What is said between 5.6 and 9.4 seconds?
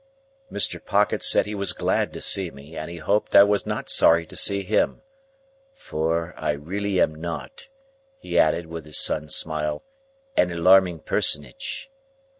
"For, I really am not," he added, with his son's